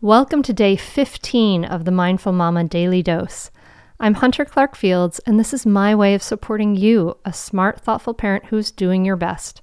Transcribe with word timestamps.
Welcome 0.00 0.44
to 0.44 0.52
day 0.52 0.76
15 0.76 1.64
of 1.64 1.84
the 1.84 1.90
Mindful 1.90 2.32
Mama 2.32 2.62
Daily 2.62 3.02
Dose. 3.02 3.50
I'm 3.98 4.14
Hunter 4.14 4.44
Clarke-Fields, 4.44 5.18
and 5.26 5.40
this 5.40 5.52
is 5.52 5.66
my 5.66 5.92
way 5.92 6.14
of 6.14 6.22
supporting 6.22 6.76
you, 6.76 7.16
a 7.24 7.32
smart, 7.32 7.80
thoughtful 7.80 8.14
parent 8.14 8.44
who's 8.44 8.70
doing 8.70 9.04
your 9.04 9.16
best. 9.16 9.60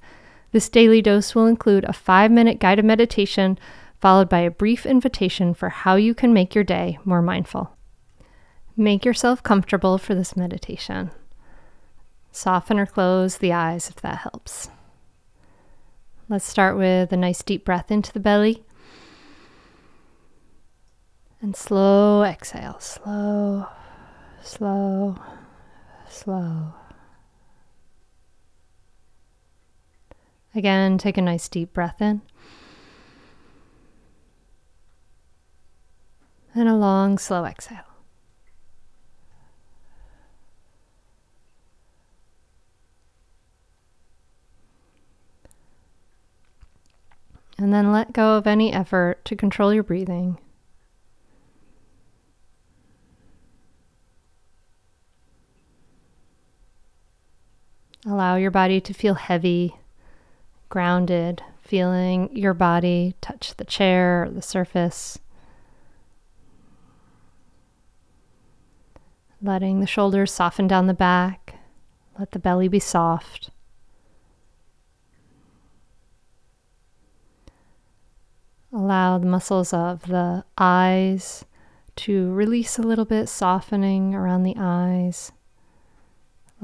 This 0.52 0.68
daily 0.68 1.02
dose 1.02 1.36
will 1.36 1.46
include 1.46 1.86
a 1.86 1.94
five 1.94 2.32
minute 2.32 2.60
guided 2.60 2.84
meditation, 2.84 3.58
followed 4.02 4.28
by 4.28 4.40
a 4.40 4.52
brief 4.52 4.86
invitation 4.86 5.54
for 5.54 5.70
how 5.70 5.96
you 5.96 6.14
can 6.14 6.34
make 6.34 6.54
your 6.54 6.66
day 6.66 7.00
more 7.06 7.22
mindful. 7.22 7.74
Make 8.76 9.06
yourself 9.06 9.42
comfortable 9.42 9.98
for 9.98 10.16
this 10.16 10.36
meditation. 10.36 11.12
Soften 12.34 12.78
or 12.78 12.86
close 12.86 13.38
the 13.38 13.54
eyes 13.54 13.90
if 13.90 14.02
that 14.02 14.18
helps. 14.18 14.68
Let's 16.28 16.44
start 16.44 16.76
with 16.76 17.14
a 17.14 17.18
nice 17.18 17.42
deep 17.42 17.64
breath 17.64 17.90
into 17.90 18.12
the 18.12 18.20
belly. 18.20 18.65
And 21.46 21.56
slow 21.56 22.24
exhale, 22.24 22.80
slow, 22.80 23.68
slow, 24.42 25.16
slow. 26.10 26.74
Again, 30.56 30.98
take 30.98 31.20
a 31.20 31.22
nice 31.22 31.48
deep 31.48 31.72
breath 31.72 32.02
in. 32.02 32.24
And 36.56 36.68
a 36.68 36.74
long, 36.74 37.20
slow 37.20 37.46
exhale. 37.46 37.78
And 47.60 47.72
then 47.72 47.92
let 47.92 48.14
go 48.14 48.36
of 48.36 48.48
any 48.48 48.74
effort 48.74 49.24
to 49.26 49.36
control 49.36 49.72
your 49.72 49.84
breathing. 49.84 50.40
Allow 58.08 58.36
your 58.36 58.52
body 58.52 58.80
to 58.82 58.94
feel 58.94 59.16
heavy, 59.16 59.78
grounded, 60.70 61.42
feeling 61.62 62.30
your 62.36 62.54
body 62.54 63.16
touch 63.20 63.56
the 63.56 63.66
chair 63.66 64.30
the 64.32 64.44
surface. 64.44 65.18
Letting 69.42 69.80
the 69.80 69.88
shoulders 69.88 70.32
soften 70.32 70.68
down 70.68 70.86
the 70.86 70.94
back. 70.94 71.56
Let 72.20 72.32
the 72.32 72.40
belly 72.40 72.68
be 72.68 72.80
soft. 72.80 73.50
Allow 78.72 79.18
the 79.18 79.26
muscles 79.26 79.74
of 79.74 80.08
the 80.08 80.44
eyes 80.58 81.44
to 81.96 82.32
release 82.34 82.78
a 82.78 82.84
little 82.84 83.06
bit, 83.06 83.30
softening 83.30 84.14
around 84.14 84.44
the 84.44 84.56
eyes. 84.58 85.32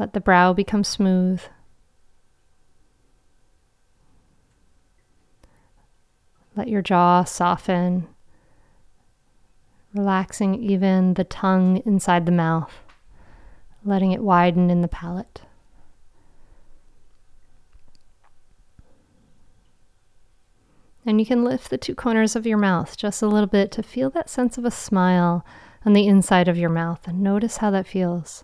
Let 0.02 0.14
the 0.14 0.20
brow 0.20 0.52
become 0.52 0.84
smooth. 0.84 1.44
Let 6.56 6.70
your 6.70 6.82
jaw 6.82 7.24
soften, 7.24 8.08
relaxing 9.94 10.56
even 10.56 11.14
the 11.14 11.24
tongue 11.24 11.84
inside 11.86 12.26
the 12.26 12.32
mouth, 12.32 12.74
letting 13.86 14.12
it 14.12 14.24
widen 14.24 14.72
in 14.72 14.82
the 14.82 14.88
palate. 14.88 15.42
And 21.06 21.20
you 21.20 21.28
can 21.28 21.44
lift 21.44 21.70
the 21.70 21.78
two 21.78 21.94
corners 21.94 22.36
of 22.36 22.48
your 22.48 22.58
mouth 22.58 22.98
just 22.98 23.22
a 23.22 23.28
little 23.28 23.46
bit 23.46 23.72
to 23.74 23.84
feel 23.84 24.10
that 24.10 24.32
sense 24.32 24.58
of 24.58 24.66
a 24.66 24.72
smile 24.72 25.46
on 25.86 25.94
the 25.94 26.08
inside 26.08 26.48
of 26.48 26.58
your 26.58 26.72
mouth 26.72 27.08
and 27.08 27.22
notice 27.22 27.58
how 27.58 27.70
that 27.70 27.86
feels. 27.86 28.44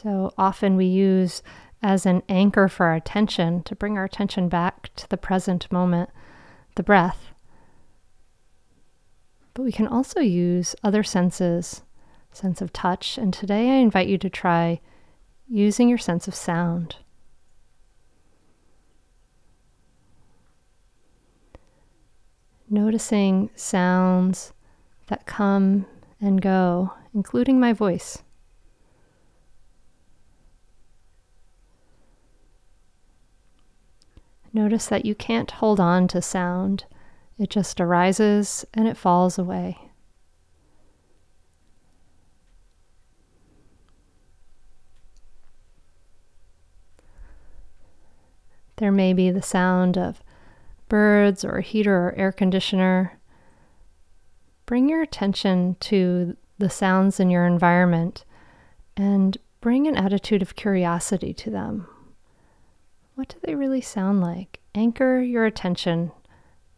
So 0.00 0.32
often 0.38 0.76
we 0.76 0.84
use 0.84 1.42
as 1.82 2.06
an 2.06 2.22
anchor 2.28 2.68
for 2.68 2.86
our 2.86 2.94
attention 2.94 3.64
to 3.64 3.74
bring 3.74 3.98
our 3.98 4.04
attention 4.04 4.48
back 4.48 4.94
to 4.94 5.08
the 5.08 5.16
present 5.16 5.70
moment, 5.72 6.10
the 6.76 6.84
breath. 6.84 7.32
But 9.54 9.64
we 9.64 9.72
can 9.72 9.88
also 9.88 10.20
use 10.20 10.76
other 10.84 11.02
senses, 11.02 11.82
sense 12.30 12.62
of 12.62 12.72
touch, 12.72 13.18
and 13.18 13.34
today 13.34 13.70
I 13.70 13.78
invite 13.78 14.06
you 14.06 14.18
to 14.18 14.30
try 14.30 14.80
using 15.48 15.88
your 15.88 15.98
sense 15.98 16.28
of 16.28 16.34
sound. 16.34 16.94
Noticing 22.70 23.50
sounds 23.56 24.52
that 25.08 25.26
come 25.26 25.86
and 26.20 26.40
go, 26.40 26.92
including 27.12 27.58
my 27.58 27.72
voice. 27.72 28.22
Notice 34.58 34.88
that 34.88 35.04
you 35.04 35.14
can't 35.14 35.52
hold 35.52 35.78
on 35.78 36.08
to 36.08 36.20
sound, 36.20 36.84
it 37.38 37.48
just 37.48 37.80
arises 37.80 38.66
and 38.74 38.88
it 38.88 38.96
falls 38.96 39.38
away. 39.38 39.78
There 48.78 48.90
may 48.90 49.12
be 49.12 49.30
the 49.30 49.42
sound 49.42 49.96
of 49.96 50.24
birds 50.88 51.44
or 51.44 51.58
a 51.58 51.62
heater 51.62 52.08
or 52.08 52.14
air 52.16 52.32
conditioner. 52.32 53.16
Bring 54.66 54.88
your 54.88 55.02
attention 55.02 55.76
to 55.82 56.36
the 56.58 56.68
sounds 56.68 57.20
in 57.20 57.30
your 57.30 57.46
environment 57.46 58.24
and 58.96 59.38
bring 59.60 59.86
an 59.86 59.96
attitude 59.96 60.42
of 60.42 60.56
curiosity 60.56 61.32
to 61.34 61.48
them. 61.48 61.86
What 63.18 63.30
do 63.30 63.38
they 63.42 63.56
really 63.56 63.80
sound 63.80 64.20
like? 64.20 64.60
Anchor 64.76 65.18
your 65.18 65.44
attention 65.44 66.12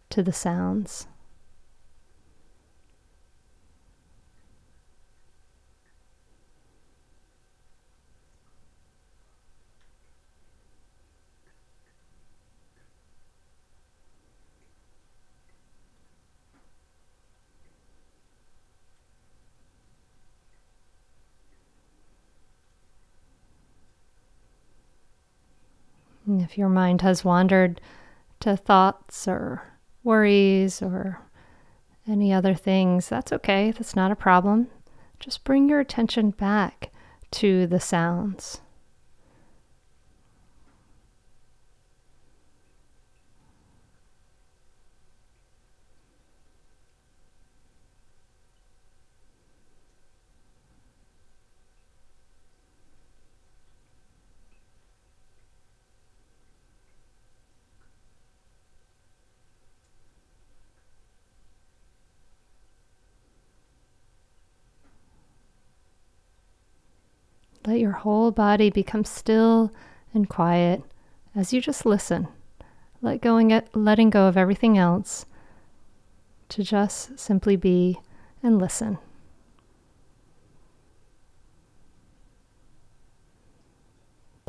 to 0.09 0.23
the 0.23 0.33
sounds. 0.33 1.07
If 26.41 26.59
your 26.59 26.69
mind 26.69 27.03
has 27.03 27.25
wandered 27.25 27.81
to 28.41 28.57
thoughts 28.57 29.29
or 29.29 29.63
worries 30.03 30.83
or 30.83 31.21
any 32.09 32.33
other 32.33 32.55
things, 32.55 33.09
that's 33.09 33.33
okay. 33.33 33.71
That's 33.71 33.95
not 33.95 34.11
a 34.11 34.17
problem. 34.17 34.69
Just 35.19 35.45
bring 35.45 35.69
your 35.69 35.81
attention 35.81 36.31
back 36.31 36.91
to 37.33 37.67
the 37.67 37.81
sounds. 37.81 38.61
Let 67.71 67.79
your 67.79 67.93
whole 67.93 68.33
body 68.33 68.69
become 68.69 69.05
still 69.05 69.71
and 70.13 70.29
quiet 70.29 70.83
as 71.37 71.53
you 71.53 71.61
just 71.61 71.87
listen. 71.87 72.27
Let 73.01 73.21
going 73.21 73.63
letting 73.75 74.11
go 74.11 74.27
of 74.27 74.37
everything 74.37 74.77
else 74.77 75.25
to 76.49 76.65
just 76.65 77.17
simply 77.17 77.55
be 77.55 78.01
and 78.43 78.59
listen. 78.59 78.99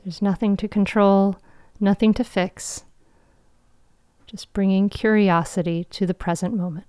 There's 0.03 0.23
nothing 0.23 0.57
to 0.57 0.67
control, 0.67 1.35
nothing 1.79 2.15
to 2.15 2.23
fix, 2.23 2.85
just 4.25 4.51
bringing 4.51 4.89
curiosity 4.89 5.83
to 5.91 6.07
the 6.07 6.15
present 6.15 6.55
moment. 6.55 6.87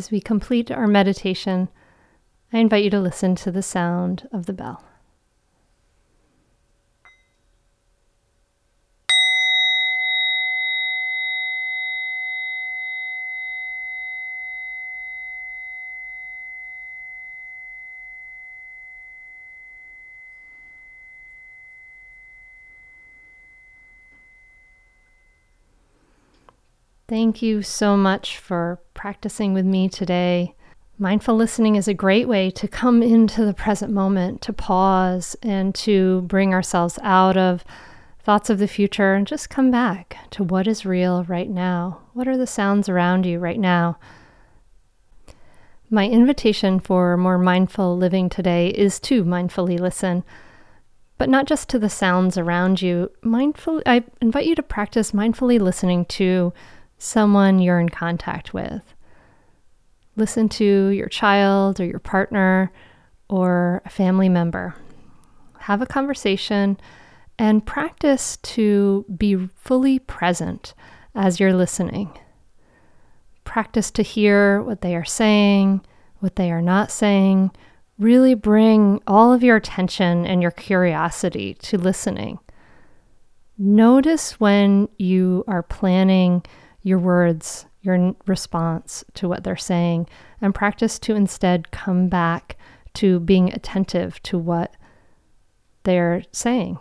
As 0.00 0.10
we 0.10 0.18
complete 0.18 0.70
our 0.70 0.86
meditation, 0.86 1.68
I 2.54 2.58
invite 2.60 2.84
you 2.84 2.88
to 2.88 2.98
listen 2.98 3.34
to 3.34 3.50
the 3.50 3.62
sound 3.62 4.26
of 4.32 4.46
the 4.46 4.54
bell. 4.54 4.82
Thank 27.10 27.42
you 27.42 27.62
so 27.62 27.96
much 27.96 28.38
for 28.38 28.78
practicing 28.94 29.52
with 29.52 29.66
me 29.66 29.88
today. 29.88 30.54
Mindful 30.96 31.34
listening 31.34 31.74
is 31.74 31.88
a 31.88 31.92
great 31.92 32.28
way 32.28 32.52
to 32.52 32.68
come 32.68 33.02
into 33.02 33.44
the 33.44 33.52
present 33.52 33.92
moment, 33.92 34.42
to 34.42 34.52
pause 34.52 35.34
and 35.42 35.74
to 35.74 36.20
bring 36.20 36.54
ourselves 36.54 37.00
out 37.02 37.36
of 37.36 37.64
thoughts 38.20 38.48
of 38.48 38.60
the 38.60 38.68
future 38.68 39.14
and 39.14 39.26
just 39.26 39.50
come 39.50 39.72
back 39.72 40.18
to 40.30 40.44
what 40.44 40.68
is 40.68 40.86
real 40.86 41.24
right 41.24 41.50
now. 41.50 42.00
What 42.12 42.28
are 42.28 42.36
the 42.36 42.46
sounds 42.46 42.88
around 42.88 43.26
you 43.26 43.40
right 43.40 43.58
now? 43.58 43.98
My 45.90 46.06
invitation 46.06 46.78
for 46.78 47.16
more 47.16 47.38
mindful 47.38 47.96
living 47.96 48.28
today 48.28 48.68
is 48.68 49.00
to 49.00 49.24
mindfully 49.24 49.80
listen, 49.80 50.22
but 51.18 51.28
not 51.28 51.46
just 51.46 51.68
to 51.70 51.78
the 51.80 51.90
sounds 51.90 52.38
around 52.38 52.80
you. 52.80 53.10
Mindful 53.22 53.82
I 53.84 54.04
invite 54.20 54.46
you 54.46 54.54
to 54.54 54.62
practice 54.62 55.10
mindfully 55.10 55.58
listening 55.58 56.04
to 56.04 56.52
someone 57.00 57.58
you're 57.58 57.80
in 57.80 57.88
contact 57.88 58.52
with. 58.54 58.82
Listen 60.16 60.48
to 60.50 60.88
your 60.88 61.08
child 61.08 61.80
or 61.80 61.86
your 61.86 61.98
partner 61.98 62.70
or 63.28 63.80
a 63.84 63.90
family 63.90 64.28
member. 64.28 64.74
Have 65.60 65.80
a 65.80 65.86
conversation 65.86 66.78
and 67.38 67.64
practice 67.64 68.36
to 68.38 69.06
be 69.16 69.48
fully 69.56 69.98
present 69.98 70.74
as 71.14 71.40
you're 71.40 71.54
listening. 71.54 72.16
Practice 73.44 73.90
to 73.92 74.02
hear 74.02 74.62
what 74.62 74.82
they 74.82 74.94
are 74.94 75.04
saying, 75.04 75.80
what 76.18 76.36
they 76.36 76.50
are 76.50 76.62
not 76.62 76.90
saying. 76.90 77.50
Really 77.98 78.34
bring 78.34 79.00
all 79.06 79.32
of 79.32 79.42
your 79.42 79.56
attention 79.56 80.26
and 80.26 80.42
your 80.42 80.50
curiosity 80.50 81.54
to 81.54 81.78
listening. 81.78 82.38
Notice 83.56 84.38
when 84.38 84.88
you 84.98 85.44
are 85.46 85.62
planning 85.62 86.42
your 86.82 86.98
words, 86.98 87.66
your 87.82 88.14
response 88.26 89.04
to 89.14 89.28
what 89.28 89.44
they're 89.44 89.56
saying, 89.56 90.06
and 90.40 90.54
practice 90.54 90.98
to 91.00 91.14
instead 91.14 91.70
come 91.70 92.08
back 92.08 92.56
to 92.94 93.20
being 93.20 93.52
attentive 93.52 94.22
to 94.22 94.38
what 94.38 94.74
they're 95.84 96.24
saying. 96.32 96.78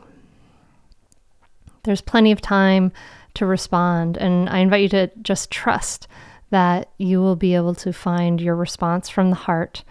There's 1.84 2.02
plenty 2.02 2.32
of 2.32 2.42
time 2.42 2.92
to 3.36 3.46
respond, 3.46 4.18
and 4.18 4.50
I 4.50 4.60
invite 4.60 4.82
you 4.82 4.90
to 4.90 5.12
just 5.22 5.52
trust 5.52 6.08
that 6.50 6.90
you 6.98 7.22
will 7.22 7.36
be 7.36 7.56
able 7.56 7.76
to 7.76 7.94
find 7.94 8.42
your 8.42 8.56
response 8.56 9.08
from 9.08 9.30
the 9.30 9.36
heart 9.36 9.84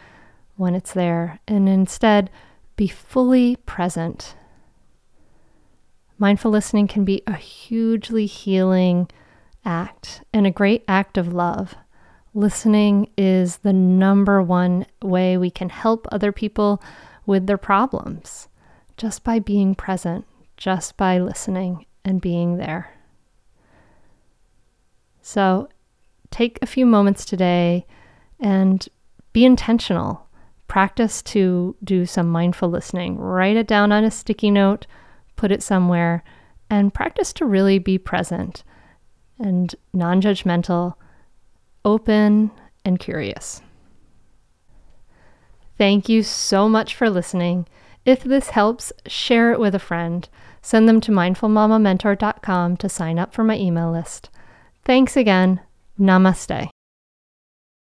when 0.57 0.75
it's 0.75 0.93
there, 0.93 1.39
and 1.47 1.69
instead 1.69 2.31
be 2.77 2.89
fully 2.89 3.57
present. 3.57 4.35
Mindful 6.19 6.51
listening 6.51 6.89
can 6.89 7.05
be 7.05 7.23
a 7.27 7.35
hugely 7.35 8.27
healing 8.27 9.09
act 9.69 10.23
and 10.33 10.47
a 10.47 10.51
great 10.51 10.83
act 10.89 11.19
of 11.19 11.33
love. 11.33 11.75
Listening 12.35 13.11
is 13.17 13.59
the 13.59 13.73
number 13.73 14.43
one 14.43 14.87
way 15.03 15.37
we 15.37 15.51
can 15.51 15.69
help 15.69 16.09
other 16.11 16.33
people 16.33 16.83
with 17.27 17.47
their 17.47 17.59
problems 17.59 18.49
just 18.97 19.23
by 19.23 19.39
being 19.39 19.75
present, 19.75 20.25
just 20.57 20.97
by 20.97 21.19
listening 21.19 21.85
and 22.05 22.21
being 22.21 22.57
there. 22.57 22.95
So 25.21 25.69
take 26.31 26.59
a 26.63 26.67
few 26.67 26.87
moments 26.87 27.25
today 27.25 27.87
and 28.41 28.89
be 29.35 29.45
intentional. 29.45 30.27
Practice 30.67 31.23
to 31.23 31.77
do 31.85 32.07
some 32.07 32.31
mindful 32.31 32.71
listening. 32.71 33.19
Write 33.19 33.57
it 33.57 33.67
down 33.67 33.93
on 33.93 34.05
a 34.05 34.11
sticky 34.11 34.51
note, 34.51 34.87
put 35.37 35.53
it 35.53 35.63
somewhere, 35.63 36.25
and 36.71 36.95
practice 36.95 37.33
to 37.35 37.45
really 37.45 37.79
be 37.79 37.99
present 37.99 38.65
and 39.39 39.75
non 39.93 40.21
judgmental, 40.21 40.95
open, 41.85 42.51
and 42.85 42.99
curious. 42.99 43.63
Thank 45.77 46.09
you 46.09 46.23
so 46.23 46.69
much 46.69 46.95
for 46.95 47.09
listening. 47.09 47.67
If 48.05 48.25
this 48.25 48.51
helps, 48.51 48.93
share 49.07 49.53
it 49.53 49.61
with 49.61 49.75
a 49.75 49.79
friend. 49.79 50.29
Send 50.61 50.89
them 50.89 51.01
to 51.03 51.13
mindfulmamamentor.com 51.13 52.77
to 52.79 52.89
sign 52.89 53.19
up 53.19 53.33
for 53.33 53.45
my 53.45 53.57
email 53.57 53.93
list. 53.93 54.31
Thanks 54.85 55.17
again. 55.17 55.61
Namaste. 55.99 56.71